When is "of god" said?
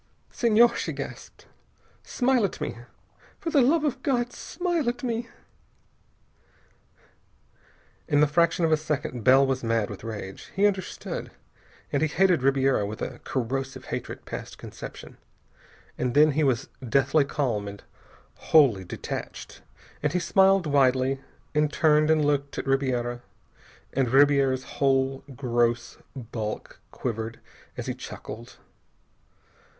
3.83-4.33